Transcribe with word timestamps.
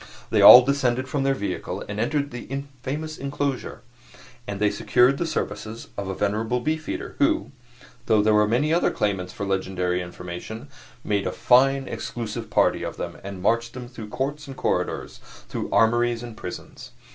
They 0.31 0.41
all 0.41 0.63
descended 0.63 1.07
from 1.07 1.21
their 1.21 1.35
vehicle 1.35 1.85
and 1.87 1.99
entered 1.99 2.31
the 2.31 2.63
famous 2.81 3.19
inclosure; 3.19 3.83
and 4.47 4.59
they 4.59 4.71
secured 4.71 5.19
the 5.19 5.27
services 5.27 5.89
of 5.95 6.07
a 6.07 6.15
venerable 6.15 6.59
beefeater, 6.59 7.13
who, 7.19 7.51
though 8.07 8.23
there 8.23 8.33
were 8.33 8.47
many 8.47 8.73
other 8.73 8.89
claimants 8.89 9.31
for 9.31 9.45
legendary 9.45 10.01
information, 10.01 10.69
made 11.03 11.27
a 11.27 11.31
fine 11.31 11.87
exclusive 11.87 12.49
party 12.49 12.81
of 12.81 12.97
them 12.97 13.19
and 13.23 13.43
marched 13.43 13.73
them 13.75 13.87
through 13.87 14.09
courts 14.09 14.47
and 14.47 14.57
corridors, 14.57 15.19
through 15.47 15.69
armories 15.69 16.23
and 16.23 16.35
prisons. 16.35 16.93